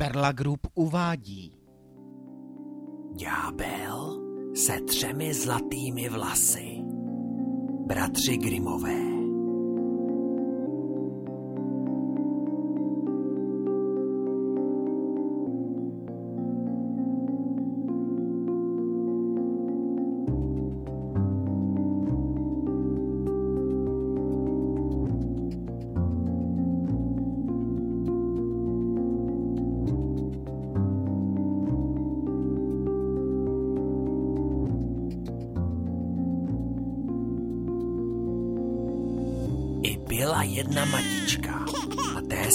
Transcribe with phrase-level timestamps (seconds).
[0.00, 1.52] Perla Group uvádí.
[3.14, 4.20] Ďábel
[4.54, 6.76] se třemi zlatými vlasy.
[7.86, 9.17] Bratři Grimové.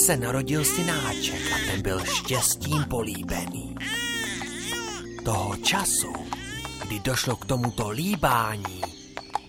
[0.04, 3.76] Se narodil synáček a ten byl štěstím políbený.
[5.26, 6.14] Toho času,
[6.86, 8.82] kdy došlo k tomuto líbání,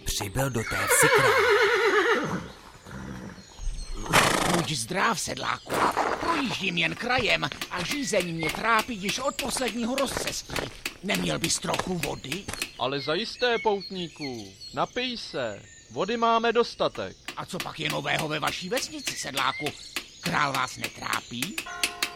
[0.04, 1.06] přibyl do té vsi.
[4.54, 5.72] Buď zdrav, sedláku.
[6.20, 10.54] Projíždím jen krajem a žízeň mě trápí již od posledního rozcestí.
[11.02, 12.44] Neměl bys trochu vody?
[12.78, 15.62] Ale zajisté, poutníků, napij se.
[15.90, 17.16] Vody máme dostatek.
[17.36, 19.93] A co pak je nového ve vaší vesnici, sedláku?
[20.24, 21.56] Král vás netrápí?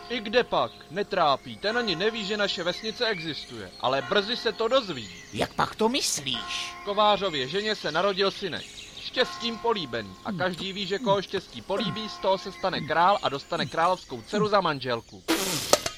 [0.09, 0.73] I kde pak?
[0.91, 1.57] Netrápí.
[1.57, 3.71] Ten ani neví, že naše vesnice existuje.
[3.81, 5.11] Ale brzy se to dozví.
[5.33, 6.73] Jak pak to myslíš?
[6.85, 8.65] Kovářově ženě se narodil synek.
[9.01, 10.17] Štěstím políbený.
[10.25, 14.23] A každý ví, že koho štěstí políbí, z toho se stane král a dostane královskou
[14.23, 15.25] dceru za manželku.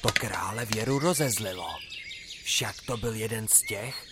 [0.01, 1.67] To krále věru rozezlilo.
[2.43, 4.05] Však to byl jeden z těch,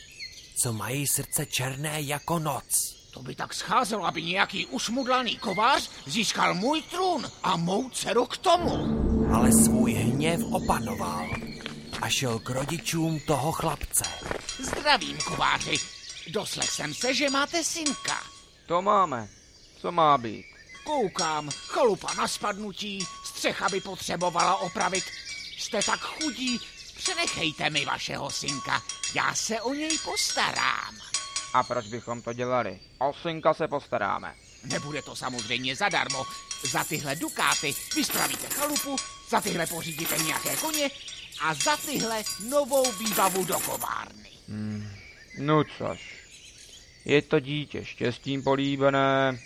[0.63, 2.98] co mají srdce černé jako noc.
[3.19, 8.37] To by tak scházelo, aby nějaký ušmudlaný kovář získal můj trůn a mou dceru k
[8.37, 8.71] tomu.
[9.33, 11.29] Ale svůj hněv opanoval
[12.01, 14.03] a šel k rodičům toho chlapce.
[14.59, 15.77] Zdravím, kováři.
[16.27, 18.23] Doslech jsem se, že máte synka.
[18.65, 19.27] To máme.
[19.81, 20.45] Co má být?
[20.83, 25.03] Koukám, chalupa na spadnutí, střecha by potřebovala opravit.
[25.57, 26.59] Jste tak chudí,
[26.97, 28.81] přenechejte mi vašeho synka,
[29.13, 30.95] já se o něj postarám.
[31.53, 32.79] A proč bychom to dělali?
[32.99, 34.35] O synka se postaráme.
[34.63, 36.25] Nebude to samozřejmě zadarmo.
[36.71, 38.95] Za tyhle dukáty vyspravíte chalupu,
[39.29, 40.89] za tyhle pořídíte nějaké koně
[41.41, 44.29] a za tyhle novou výbavu do kovárny.
[44.49, 44.87] Hmm.
[45.37, 46.19] No což.
[47.05, 49.39] Je to dítě štěstím políbené,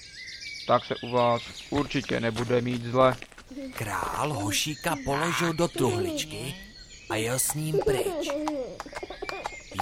[0.67, 3.15] tak se u vás určitě nebude mít zle.
[3.73, 6.55] Král hošíka položil do truhličky
[7.09, 8.29] a jel s ním pryč.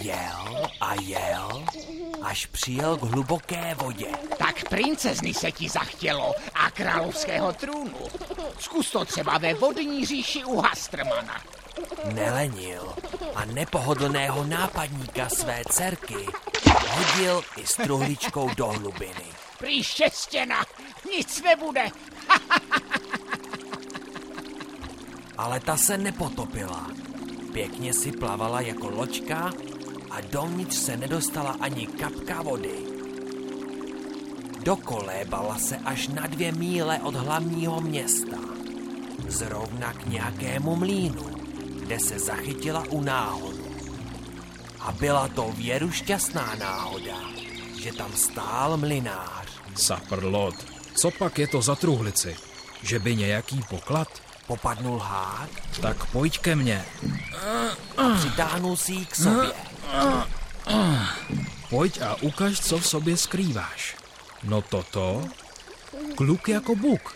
[0.01, 1.65] Jel a jel,
[2.21, 4.07] až přijel k hluboké vodě.
[4.37, 7.97] Tak princezny se ti zachtělo a královského trůnu.
[8.59, 11.41] Zkus to třeba ve vodní říši u Hastrmana.
[12.13, 12.95] Nelenil
[13.35, 16.27] a nepohodlného nápadníka své dcerky
[16.89, 19.25] hodil i s truhličkou do hlubiny.
[19.57, 20.65] Prý štěstěna,
[21.11, 21.85] nic nebude.
[25.37, 26.87] Ale ta se nepotopila.
[27.53, 29.51] Pěkně si plavala jako loďka
[30.11, 32.77] a dovnitř se nedostala ani kapka vody.
[34.63, 38.37] Dokolébala se až na dvě míle od hlavního města.
[39.27, 41.25] Zrovna k nějakému mlínu,
[41.79, 43.65] kde se zachytila u náhodu.
[44.79, 47.17] A byla to věru šťastná náhoda,
[47.81, 49.47] že tam stál mlinář.
[49.75, 50.55] Saprlot,
[50.95, 52.35] co pak je to za truhlici?
[52.83, 54.21] Že by nějaký poklad?
[54.47, 55.49] Popadnul hád?
[55.81, 56.85] Tak pojď ke mně.
[57.97, 59.51] A přitáhnul si ji k sobě.
[61.69, 63.95] Pojď a ukaž, co v sobě skrýváš.
[64.43, 65.23] No toto?
[66.15, 67.15] Kluk jako buk.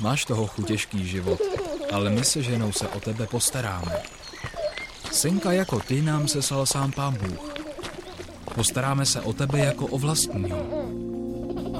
[0.00, 1.40] Máš toho chutěžký život,
[1.92, 4.02] ale my se ženou se o tebe postaráme.
[5.12, 7.54] Synka jako ty nám sal sám pán Bůh.
[8.54, 10.58] Postaráme se o tebe jako o vlastního.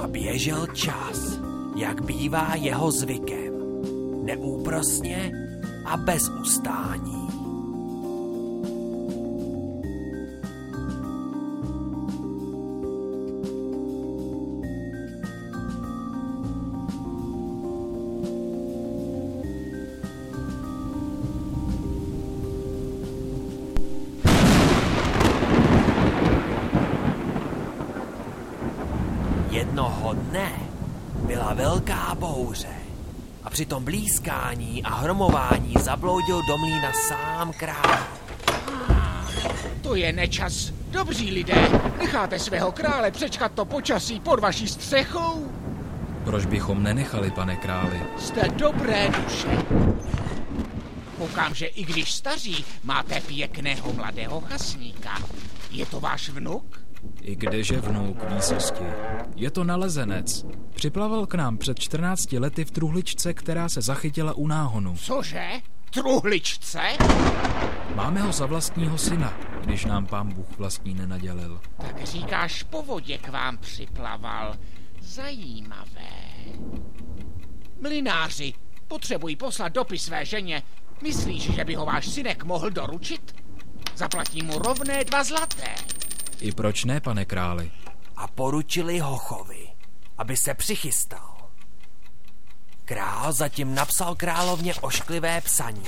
[0.03, 1.19] A běžel čas,
[1.76, 3.44] jak bývá jeho zvykem.
[4.24, 5.32] Neúprosně
[5.84, 7.24] a bez ustání.
[29.50, 30.53] Jednoho dne
[31.27, 32.84] byla velká bouře
[33.44, 37.98] a při tom blízkání a hromování zabloudil do mlína sám král.
[39.82, 40.72] To je nečas.
[40.91, 41.68] Dobří lidé,
[41.98, 45.52] necháte svého krále přečkat to počasí pod vaší střechou?
[46.24, 48.02] Proč bychom nenechali, pane králi?
[48.18, 49.58] Jste dobré duše.
[51.18, 55.22] Koukám, že i když staří, máte pěkného mladého chasníka.
[55.70, 56.84] Je to váš vnuk?
[57.24, 58.84] I kdeže vnuk výsosti.
[59.36, 60.47] Je to nalezenec.
[60.74, 64.97] Připlaval k nám před 14 lety v truhličce, která se zachytila u náhonu.
[64.97, 65.48] Cože?
[65.94, 66.80] truhličce?
[67.94, 71.60] Máme ho za vlastního syna, když nám pán Bůh vlastní nenadělil.
[71.76, 74.54] Tak říkáš, po vodě k vám připlaval.
[75.00, 76.10] Zajímavé.
[77.80, 78.53] Mlináři,
[78.88, 80.62] potřebují poslat dopis své ženě.
[81.03, 83.34] Myslíš, že by ho váš synek mohl doručit?
[83.97, 85.74] Zaplatím mu rovné dva zlaté.
[86.44, 87.70] I proč ne, pane králi?
[88.16, 89.68] A poručili Hochovi,
[90.18, 91.36] aby se přichystal.
[92.84, 95.82] Král zatím napsal královně ošklivé psaní.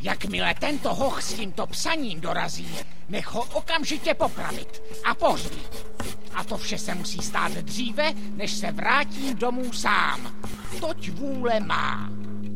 [0.00, 2.76] Jakmile tento hoch s tímto psaním dorazí,
[3.08, 5.86] nech ho okamžitě popravit a pohřbít.
[6.34, 10.40] A to vše se musí stát dříve, než se vrátím domů sám.
[10.80, 12.10] Toť vůle má.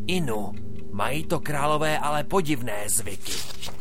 [0.07, 0.53] Inu,
[0.93, 3.33] mají to králové ale podivné zvyky.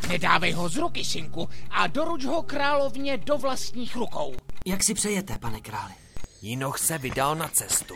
[0.07, 4.33] Nedávej ho z ruky, synku, a doruč ho královně do vlastních rukou.
[4.65, 5.93] Jak si přejete, pane králi?
[6.41, 7.95] Jinoch se vydal na cestu,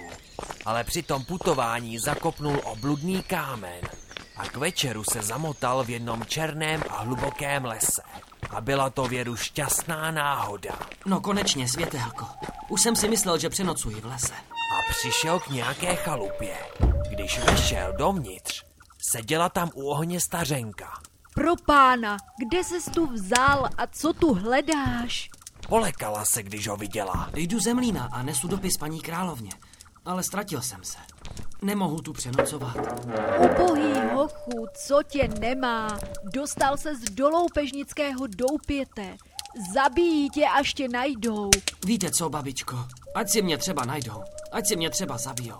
[0.65, 3.81] ale při tom putování zakopnul obludný kámen
[4.37, 8.01] a k večeru se zamotal v jednom černém a hlubokém lese.
[8.49, 10.79] A byla to věru šťastná náhoda.
[11.05, 12.25] No konečně, světelko.
[12.69, 14.33] Už jsem si myslel, že přenocuji v lese.
[14.33, 16.57] A přišel k nějaké chalupě.
[17.09, 18.63] Když vešel dovnitř,
[19.11, 20.93] seděla tam u ohně stařenka.
[21.37, 25.29] Pro pána, kde ses tu vzal a co tu hledáš?
[25.69, 27.29] Polekala se, když ho viděla.
[27.35, 29.51] Jdu ze mlína a nesu dopis paní královně,
[30.05, 30.97] ale ztratil jsem se.
[31.61, 32.77] Nemohu tu přenocovat.
[33.39, 35.99] Ubohý hochu, co tě nemá?
[36.33, 39.17] Dostal se z doloupežnického doupěte.
[39.73, 41.49] Zabijí tě, až tě najdou.
[41.85, 42.85] Víte co, babičko?
[43.15, 45.59] Ať si mě třeba najdou, ať si mě třeba zabijou.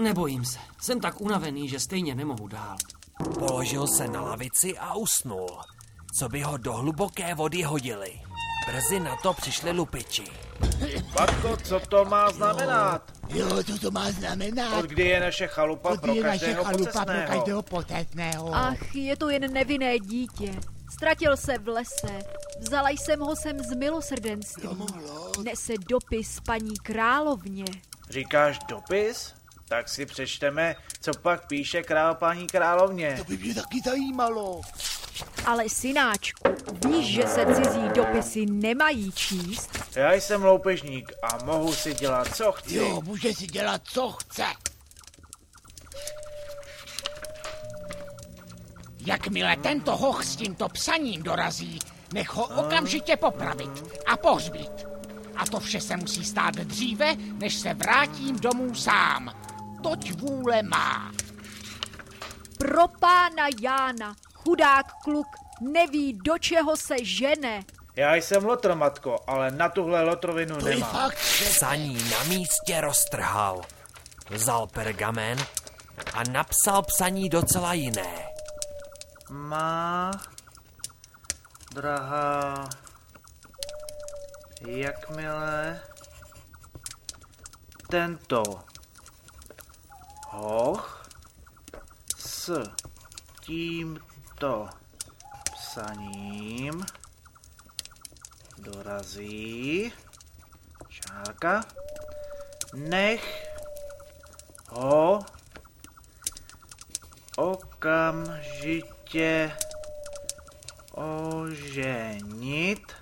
[0.00, 2.76] Nebojím se, jsem tak unavený, že stejně nemohu dál.
[3.38, 5.60] Položil se na lavici a usnul,
[6.18, 8.20] co by ho do hluboké vody hodili.
[8.66, 10.24] Brzy na to přišli lupiči.
[11.16, 13.12] Patko, co to má znamenat?
[13.28, 14.78] Jo, co to má znamenat?
[14.78, 17.62] Od kdy je naše chalupa pro každého pocestného?
[17.62, 18.54] potestného.
[18.54, 20.54] Ach, je to jen nevinné dítě.
[20.92, 22.18] Ztratil se v lese.
[22.60, 24.68] Vzala jsem ho sem z milosrdenství.
[25.44, 27.64] Nese dopis paní královně.
[28.10, 29.34] Říkáš dopis?
[29.68, 33.24] Tak si přečteme, co pak píše král paní královně.
[33.28, 34.60] by mě taky zajímalo.
[35.46, 36.42] Ale synáčku,
[36.86, 39.78] víš, že se cizí dopisy nemají číst?
[39.94, 42.74] Já jsem loupežník a mohu si dělat, co chci.
[42.76, 44.44] Jo, může si dělat, co chce.
[49.06, 51.78] Jakmile tento hoch s tímto psaním dorazí,
[52.12, 54.86] nech ho okamžitě popravit a pohřbít.
[55.36, 59.34] A to vše se musí stát dříve, než se vrátím domů sám.
[59.84, 61.12] Toť vůle má.
[62.58, 65.26] Pro pána Jána, chudák kluk,
[65.60, 67.64] neví, do čeho se žene.
[67.96, 70.90] Já jsem lotr, matko, ale na tuhle lotrovinu To je nemám.
[70.90, 71.44] fakt, že...
[71.44, 73.62] Psaní na místě roztrhal.
[74.30, 75.38] Vzal pergamen
[76.14, 78.28] a napsal psaní docela jiné.
[79.30, 80.10] Má,
[81.74, 82.68] drahá,
[84.66, 85.80] jakmile
[87.90, 88.42] tento
[90.34, 91.06] hoch
[92.16, 92.50] s
[93.40, 94.68] tímto
[95.54, 96.84] psaním
[98.58, 99.92] dorazí,
[100.88, 101.64] čárka,
[102.74, 103.48] nech
[104.70, 105.20] ho
[107.36, 108.76] okamžitě
[110.92, 112.92] oženit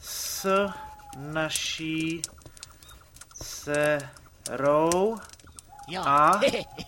[0.00, 0.46] s
[1.16, 2.22] naší
[3.34, 5.18] dcerou
[5.88, 6.40] Jo, A?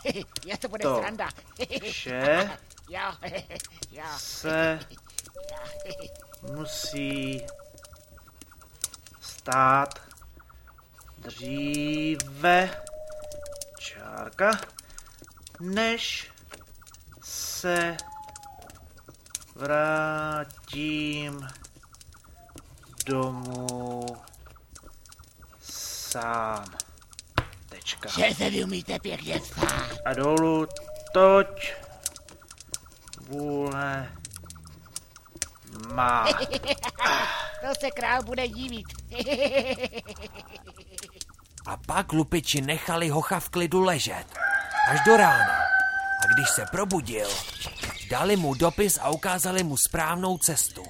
[0.47, 0.99] já to bude To.
[0.99, 1.29] sranda.
[1.91, 2.51] vše
[2.89, 3.01] jo,
[3.91, 4.05] jo.
[4.17, 4.79] se
[6.43, 7.47] musí
[9.21, 9.99] stát
[11.19, 12.83] dříve
[13.79, 14.51] čárka,
[15.61, 16.31] než
[17.23, 17.97] se
[19.55, 21.49] vrátím
[23.07, 24.07] domů
[25.61, 26.65] sám.
[27.87, 28.09] Tečka.
[28.09, 29.99] Že se vy umíte pěkně psát.
[30.05, 30.67] A dolů
[31.13, 31.73] toť
[33.21, 34.13] vůle
[35.95, 36.27] má.
[37.61, 38.87] To se král bude divit.
[41.67, 44.25] A pak lupiči nechali hocha v klidu ležet.
[44.91, 45.59] Až do rána.
[46.23, 47.29] A když se probudil,
[48.11, 50.85] dali mu dopis a ukázali mu správnou cestu.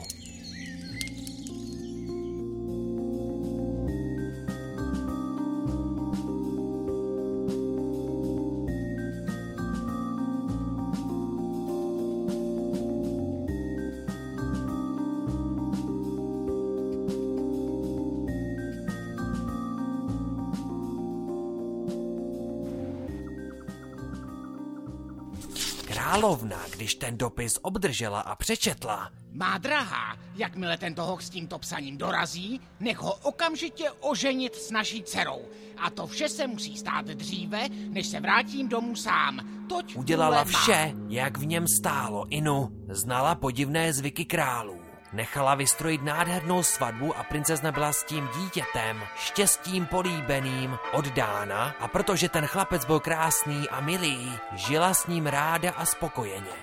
[26.07, 31.99] Královna, když ten dopis obdržela a přečetla, Má drahá, jakmile tento hoch s tímto psaním
[31.99, 35.43] dorazí, nech ho okamžitě oženit s naší dcerou.
[35.77, 39.41] A to vše se musí stát dříve, než se vrátím domů sám.
[39.69, 42.27] Toť udělala vše, jak v něm stálo.
[42.31, 44.86] Inu znala podivné zvyky králů.
[45.13, 52.29] Nechala vystrojit nádhernou svatbu a princezna byla s tím dítětem, štěstím políbeným, oddána a protože
[52.29, 56.57] ten chlapec byl krásný a milý, žila s ním ráda a spokojeně.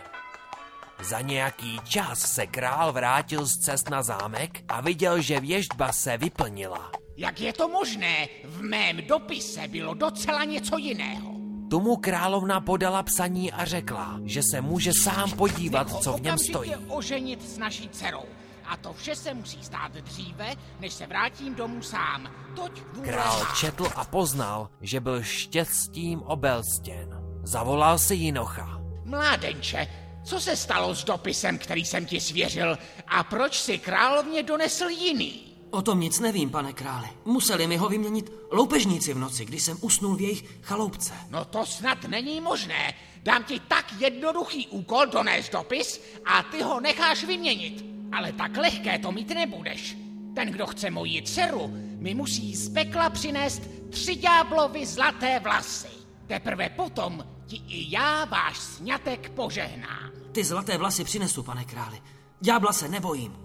[1.02, 6.18] Za nějaký čas se král vrátil z cest na zámek a viděl, že věžba se
[6.18, 6.92] vyplnila.
[7.18, 8.28] Jak je to možné?
[8.44, 11.33] V mém dopise bylo docela něco jiného.
[11.74, 16.76] Tomu královna podala psaní a řekla, že se může sám podívat, co v něm stojí.
[16.88, 18.26] oženit s naší dcerou.
[18.66, 22.32] A to vše se musí stát dříve, než se vrátím domů sám.
[22.56, 27.10] Toť Král četl a poznal, že byl štěstím obelstěn.
[27.44, 28.82] Zavolal si Jinocha.
[29.06, 29.88] Mládenče,
[30.24, 32.78] co se stalo s dopisem, který jsem ti svěřil
[33.08, 35.53] a proč si královně donesl jiný?
[35.74, 37.08] O tom nic nevím, pane králi.
[37.26, 41.14] Museli mi ho vyměnit loupežníci v noci, když jsem usnul v jejich chaloupce.
[41.30, 42.94] No to snad není možné.
[43.24, 47.86] Dám ti tak jednoduchý úkol donést dopis a ty ho necháš vyměnit.
[48.12, 49.98] Ale tak lehké to mít nebudeš.
[50.36, 55.90] Ten, kdo chce moji dceru, mi musí z pekla přinést tři ďáblovy zlaté vlasy.
[56.28, 60.12] Teprve potom ti i já váš sňatek požehnám.
[60.32, 62.02] Ty zlaté vlasy přinesu, pane králi.
[62.42, 63.36] Ďábla se nebojím.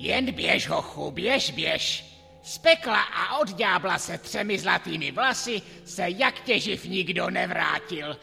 [0.00, 2.04] Jen běž, hochu, běž, běž.
[2.42, 8.16] Z pekla a od ďábla se třemi zlatými vlasy se jak těživ nikdo nevrátil.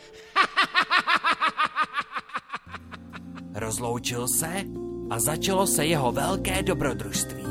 [3.53, 4.63] Rozloučil se
[5.09, 7.43] a začalo se jeho velké dobrodružství.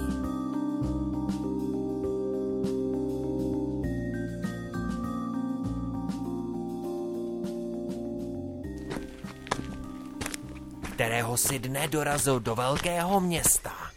[10.94, 13.95] Kterého si dne dorazil do velkého města,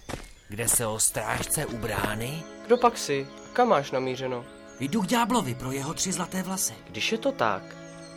[0.50, 3.28] kde se o strážce u brány Kdo pak si?
[3.54, 4.46] Kam máš namířeno?
[4.80, 6.74] Jdu k ďáblovi pro jeho tři zlaté vlasy.
[6.90, 7.64] Když je to tak,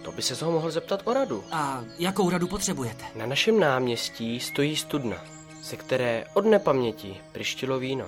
[0.05, 1.45] to by se ho mohl zeptat o radu.
[1.53, 3.05] A jakou radu potřebujete?
[3.15, 5.25] Na našem náměstí stojí studna,
[5.63, 8.07] ze které od nepaměti prištilo víno.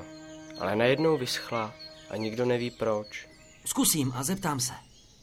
[0.61, 1.75] Ale najednou vyschla
[2.11, 3.29] a nikdo neví proč.
[3.65, 4.73] Zkusím a zeptám se.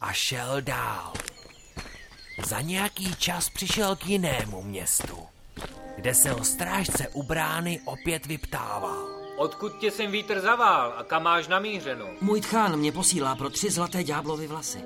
[0.00, 1.12] a šel dál.
[2.46, 5.18] Za nějaký čas přišel k jinému městu,
[6.02, 9.08] kde se o strážce u brány opět vyptával.
[9.36, 12.06] Odkud tě sem vítr zavál a kam máš namířeno?
[12.20, 14.78] Můj tchán mě posílá pro tři zlaté ďáblovy vlasy.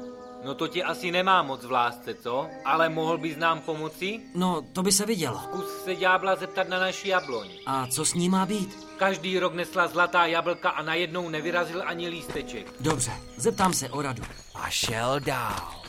[0.44, 2.46] No to ti asi nemá moc v lásce, co?
[2.64, 4.20] Ale mohl bys nám pomoci?
[4.34, 5.40] No, to by se vidělo.
[5.42, 7.48] Zkus se ďábla zeptat na naši jabloň.
[7.66, 8.86] A co s ní má být?
[8.98, 12.72] Každý rok nesla zlatá jablka a najednou nevyrazil ani lísteček.
[12.80, 14.22] Dobře, zeptám se o radu.
[14.54, 15.82] A šel dál.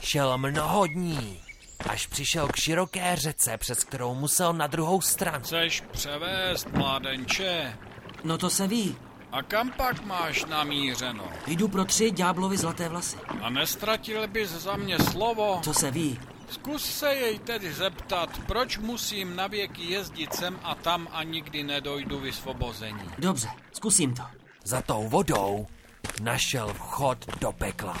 [0.00, 1.40] Šel mnoho dní,
[1.88, 5.44] až přišel k široké řece, přes kterou musel na druhou stranu.
[5.44, 7.78] Chceš převést, mládenče?
[8.24, 8.96] No to se ví.
[9.32, 11.28] A kam pak máš namířeno?
[11.46, 13.16] Jdu pro tři ďáblovy zlaté vlasy.
[13.42, 15.60] A nestratil bys za mě slovo?
[15.64, 16.20] To se ví.
[16.50, 22.20] Zkus se jej tedy zeptat, proč musím navěky jezdit sem a tam a nikdy nedojdu
[22.20, 23.10] vysvobození.
[23.18, 24.22] Dobře, zkusím to.
[24.64, 25.66] Za tou vodou
[26.22, 27.96] našel vchod do pekla.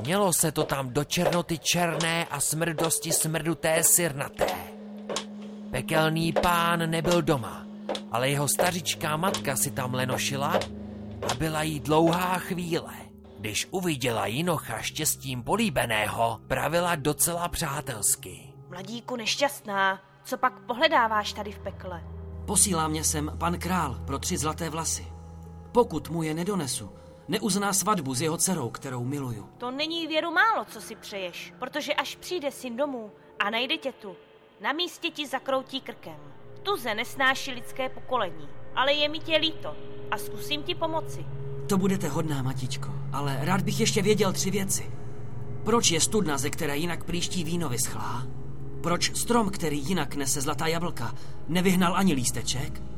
[0.00, 4.46] Mělo se to tam do černoty černé a smrdosti smrduté sirnaté.
[5.70, 7.66] Pekelný pán nebyl doma,
[8.10, 10.60] ale jeho stařičká matka si tam lenošila
[11.30, 12.94] a byla jí dlouhá chvíle.
[13.38, 18.52] Když uviděla Jinocha štěstím políbeného, pravila docela přátelsky.
[18.70, 22.02] Mladíku nešťastná, co pak pohledáváš tady v pekle?
[22.46, 25.06] Posílá mě sem pan král pro tři zlaté vlasy.
[25.72, 26.92] Pokud mu je nedonesu,
[27.32, 29.48] neuzná svatbu s jeho dcerou, kterou miluju.
[29.58, 33.92] To není věru málo, co si přeješ, protože až přijde syn domů a najde tě
[33.92, 34.16] tu,
[34.60, 36.20] na místě ti zakroutí krkem.
[36.62, 39.76] Tuze nesnáší lidské pokolení, ale je mi tě líto
[40.10, 41.26] a zkusím ti pomoci.
[41.68, 44.92] To budete hodná, matičko, ale rád bych ještě věděl tři věci.
[45.64, 48.26] Proč je studna, ze které jinak příští víno vyschlá?
[48.82, 51.14] Proč strom, který jinak nese zlatá jablka,
[51.48, 52.91] nevyhnal ani lísteček?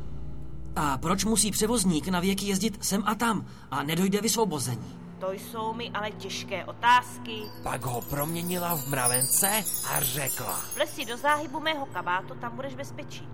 [0.75, 4.99] A proč musí převozník na věky jezdit sem a tam a nedojde vysvobození?
[5.19, 7.41] To jsou mi ale těžké otázky.
[7.63, 9.63] Pak ho proměnila v mravence
[9.93, 10.61] a řekla.
[10.75, 13.27] Vlez si do záhybu mého kabátu, tam budeš bezpečí.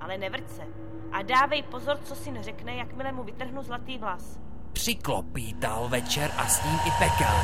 [0.00, 0.62] Ale nevrť se.
[1.12, 4.40] A dávej pozor, co si neřekne, jakmile mu vytrhnu zlatý vlas.
[4.72, 7.36] Přiklopítal večer a s ním i pekel.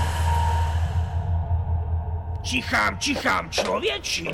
[2.42, 4.30] Čichám, čichám, člověčinu.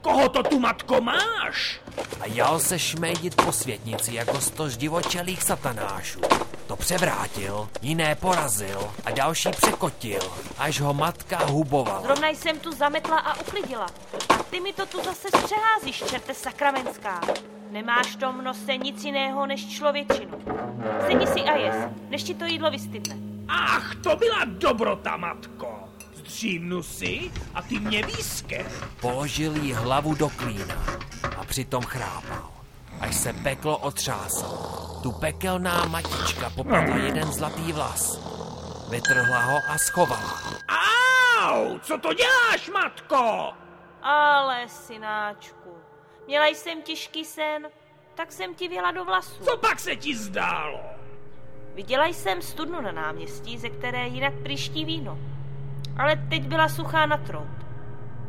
[0.00, 1.80] Koho to tu, matko, máš?
[2.20, 6.20] A jel se šmejdit po světnici jako sto divočelých satanášů.
[6.66, 10.20] To převrátil, jiné porazil a další překotil,
[10.58, 12.02] až ho matka hubovala.
[12.02, 13.86] Zrovna jsem tu zametla a uklidila.
[14.28, 17.20] A ty mi to tu zase přeházíš, čerte sakramenská.
[17.70, 20.38] Nemáš v tom nose nic jiného než člověčinu.
[21.06, 21.76] Sedni si a jes,
[22.08, 23.16] než ti to jídlo vystydne.
[23.48, 25.78] Ach, to byla dobrota, matko.
[26.14, 28.66] Zdřímnu si a ty mě výske.
[29.00, 30.84] Položil jí hlavu do klína
[31.46, 32.50] přitom chrápal,
[33.00, 34.58] až se peklo otřáslo.
[35.02, 38.18] Tu pekelná matička popadla jeden zlatý vlas.
[38.90, 40.40] Vytrhla ho a schovala.
[41.42, 43.52] Au, co to děláš, matko?
[44.02, 45.70] Ale, synáčku,
[46.26, 47.68] měla jsem těžký sen,
[48.14, 49.44] tak jsem ti věla do vlasů.
[49.44, 50.80] Co pak se ti zdálo?
[51.74, 55.18] Viděla jsem studnu na náměstí, ze které jinak příští víno.
[55.98, 57.65] Ale teď byla suchá na trout.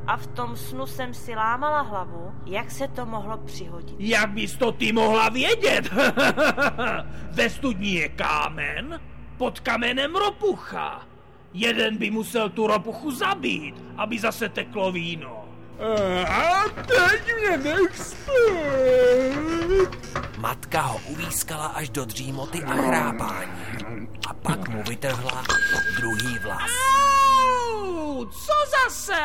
[0.07, 3.95] A v tom snu jsem si lámala hlavu, jak se to mohlo přihodit.
[3.99, 5.89] Jak bys to ty mohla vědět?
[7.31, 8.99] Ve studni je kámen,
[9.37, 11.01] pod kamenem ropucha.
[11.53, 15.45] Jeden by musel tu ropuchu zabít, aby zase teklo víno.
[16.27, 18.33] A teď mě nech spát.
[20.37, 23.51] Matka ho uvískala až do dřímoty a chrápání.
[24.29, 25.43] A pak mu vytrhla
[25.99, 26.71] druhý vlas.
[27.77, 29.23] Au, co zase?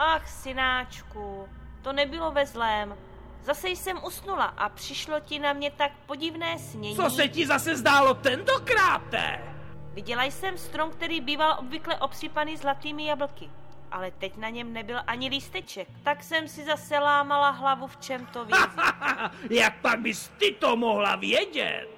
[0.00, 1.48] Ach, synáčku,
[1.82, 2.96] to nebylo ve zlém.
[3.42, 6.96] Zase jsem usnula a přišlo ti na mě tak podivné snění.
[6.96, 9.40] Co se ti zase zdálo tentokráte?
[9.92, 13.50] Viděla jsem strom, který býval obvykle obsypaný zlatými jablky.
[13.90, 18.26] Ale teď na něm nebyl ani lísteček, tak jsem si zase lámala hlavu, v čem
[18.26, 18.56] to víc.
[19.50, 21.88] Jak pak bys ty to mohla vědět?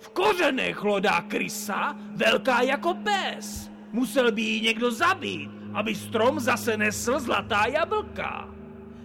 [0.00, 3.70] V kořenech hlodá krysa, velká jako pes.
[3.92, 8.48] Musel by ji někdo zabít, aby strom zase nesl zlatá jablka.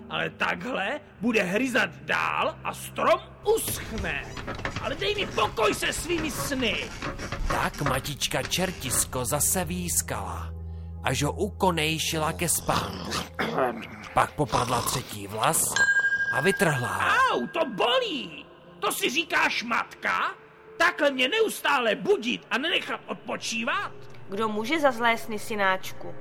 [0.09, 3.19] Ale takhle bude hryzat dál a strom
[3.55, 4.21] uschne.
[4.83, 6.75] Ale dej mi pokoj se svými sny.
[7.47, 10.51] Tak matička čertisko zase výskala,
[11.03, 13.11] až ho ukonejšila ke spánku.
[14.13, 15.63] Pak popadla třetí vlas
[16.37, 16.99] a vytrhla.
[17.31, 18.45] Au, to bolí.
[18.79, 20.35] To si říkáš matka?
[20.77, 23.91] Takhle mě neustále budit a nenechat odpočívat?
[24.29, 26.15] Kdo může za zlé sny, synáčku?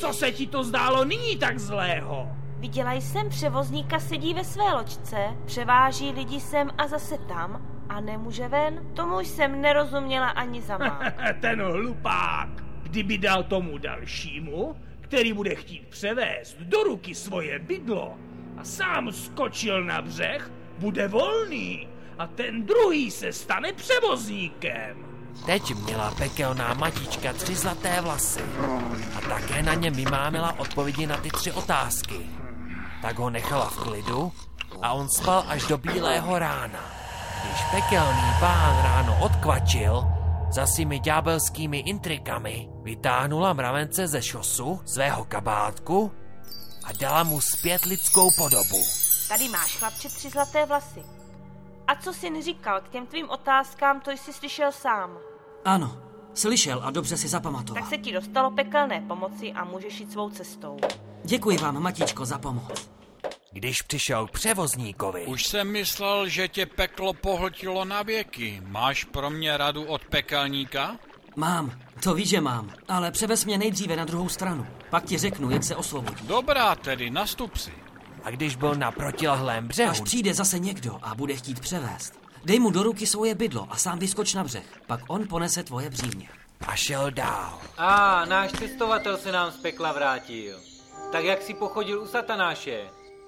[0.00, 2.28] Co se ti to zdálo nyní tak zlého?
[2.58, 8.48] Viděla jsem převozníka sedí ve své loďce, převáží lidi sem a zase tam a nemůže
[8.48, 8.90] ven.
[8.94, 10.78] Tomu jsem nerozuměla ani za.
[11.40, 12.48] Ten hlupák,
[12.82, 18.14] kdyby dal tomu dalšímu, který bude chtít převést do ruky svoje bydlo
[18.56, 25.11] a sám skočil na břeh, bude volný a ten druhý se stane převozníkem.
[25.46, 28.42] Teď měla pekelná matička tři zlaté vlasy
[29.16, 32.30] a také na něm vymámila odpovědi na ty tři otázky.
[33.02, 34.32] Tak ho nechala v klidu
[34.82, 36.80] a on spal až do bílého rána.
[37.44, 40.04] Když pekelný pán ráno odkvačil,
[40.52, 46.12] za svými ďábelskými intrikami vytáhnula mravence ze šosu, svého kabátku
[46.84, 48.84] a dala mu zpět lidskou podobu.
[49.28, 51.21] Tady máš, chlapče, tři zlaté vlasy.
[51.92, 55.18] A co jsi neříkal k těm tvým otázkám, to jsi slyšel sám.
[55.64, 55.98] Ano,
[56.34, 57.82] slyšel a dobře si zapamatoval.
[57.82, 60.76] Tak se ti dostalo pekelné pomoci a můžeš jít svou cestou.
[61.24, 62.90] Děkuji vám, matičko, za pomoc.
[63.52, 68.62] Když přišel k převozníkovi, Už jsem myslel, že tě peklo pohltilo na věky.
[68.66, 70.96] Máš pro mě radu od pekelníka?
[71.36, 74.66] Mám, to víš, že mám, ale převez mě nejdříve na druhou stranu.
[74.90, 76.24] Pak ti řeknu, jak se osvobodit.
[76.24, 77.72] Dobrá tedy, nastup si.
[78.24, 82.58] A když byl na protilehlém břehu, Až přijde zase někdo a bude chtít převést, dej
[82.58, 84.64] mu do ruky svoje bydlo a sám vyskoč na břeh.
[84.86, 86.28] Pak on ponese tvoje břímě.
[86.66, 87.58] a šel dál.
[87.78, 90.58] A náš cestovatel se nám z pekla vrátil.
[91.12, 92.80] Tak jak si pochodil u satanáše?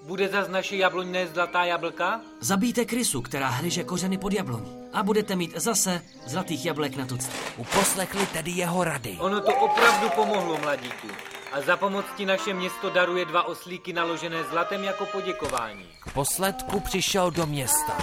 [0.07, 2.21] Bude zas naše jabloňné zlatá jablka?
[2.41, 7.33] Zabijte krysu, která hryže kořeny pod jabloní a budete mít zase zlatých jablek na tucty.
[7.57, 9.17] Uposlechli tedy jeho rady.
[9.21, 11.09] Ono to opravdu pomohlo, mladíku.
[11.55, 15.87] A za pomoc ti naše město daruje dva oslíky naložené zlatem jako poděkování.
[16.01, 17.97] K posledku přišel do města,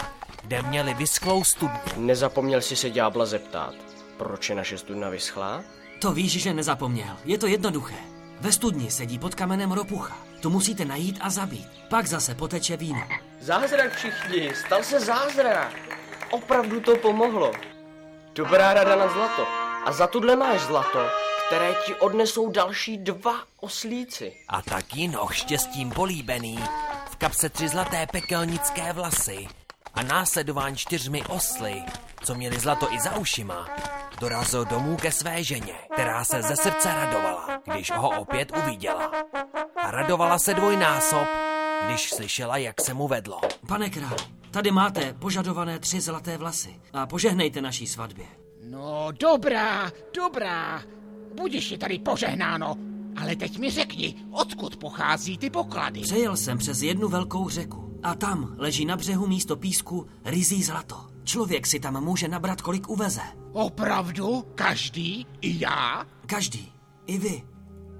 [0.43, 1.79] kde měli vyschlou studnu.
[1.95, 3.73] Nezapomněl si se ďábla zeptat,
[4.17, 5.63] proč je naše studna vyschlá?
[6.01, 7.17] To víš, že nezapomněl.
[7.25, 7.95] Je to jednoduché.
[8.39, 10.17] Ve studni sedí pod kamenem ropucha.
[10.41, 11.67] Tu musíte najít a zabít.
[11.89, 13.07] Pak zase poteče víno.
[13.39, 15.75] Zázrak všichni, stal se zázrak.
[16.29, 17.51] Opravdu to pomohlo.
[18.33, 19.47] Dobrá rada na zlato.
[19.85, 21.07] A za tuhle máš zlato,
[21.51, 24.33] které ti odnesou další dva oslíci.
[24.47, 26.59] A tak Jinoch štěstím políbený,
[27.11, 29.47] v kapse tři zlaté pekelnické vlasy
[29.93, 31.83] a následován čtyřmi osly,
[32.23, 33.69] co měli zlato i za ušima,
[34.19, 39.11] dorazil domů ke své ženě, která se ze srdce radovala, když ho opět uviděla.
[39.75, 41.27] A radovala se dvojnásob,
[41.85, 43.41] když slyšela, jak se mu vedlo.
[43.67, 44.15] Pane králi,
[44.51, 48.25] Tady máte požadované tři zlaté vlasy a požehnejte naší svatbě.
[48.63, 50.83] No, dobrá, dobrá.
[51.35, 52.75] Budiš je tady požehnáno.
[53.17, 56.01] Ale teď mi řekni, odkud pochází ty poklady?
[56.01, 60.95] Přejel jsem přes jednu velkou řeku a tam leží na břehu místo písku rizí zlato.
[61.23, 63.21] Člověk si tam může nabrat, kolik uveze.
[63.53, 64.45] Opravdu?
[64.55, 65.25] Každý?
[65.41, 66.05] I já?
[66.25, 66.71] Každý.
[67.07, 67.43] I vy.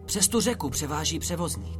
[0.05, 1.79] Přes tu řeku převáží převozník.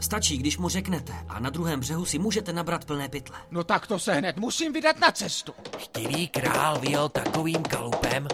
[0.00, 3.36] Stačí, když mu řeknete a na druhém břehu si můžete nabrat plné pytle.
[3.50, 5.52] No tak to se hned musím vydat na cestu.
[5.78, 8.28] Chtivý král vyjel takovým kalupem,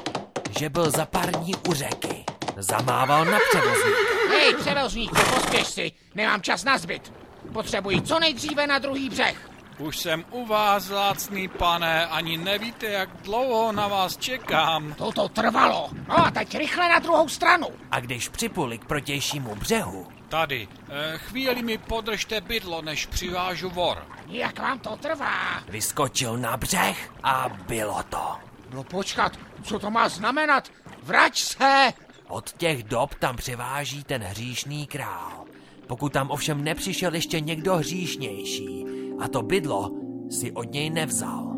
[0.58, 2.24] že byl za pár dní u řeky.
[2.56, 3.98] Zamával na převozníka.
[4.28, 5.92] Hej, převozníku, pospěš si.
[6.14, 7.12] Nemám čas na zbyt.
[7.52, 9.50] Potřebuji co nejdříve na druhý břeh.
[9.78, 14.94] Už jsem u vás, lácný pane, ani nevíte, jak dlouho na vás čekám.
[14.94, 15.90] To to trvalo.
[16.08, 17.66] No a teď rychle na druhou stranu.
[17.90, 24.06] A když připuli k protějšímu břehu, Tady, eh, chvíli mi podržte bydlo, než přivážu vor.
[24.26, 25.60] Jak vám to trvá?
[25.68, 28.36] vyskočil na břeh a bylo to.
[28.70, 30.68] No počkat, co to má znamenat?
[31.02, 31.92] Vrať se!
[32.28, 35.44] Od těch dob tam převáží ten hříšný král.
[35.86, 38.84] Pokud tam ovšem nepřišel ještě někdo hříšnější
[39.20, 39.90] a to bydlo
[40.30, 41.53] si od něj nevzal.